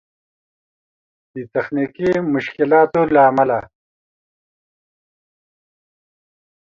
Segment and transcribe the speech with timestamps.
[1.33, 3.59] د تخنيکي مشکلاتو له امله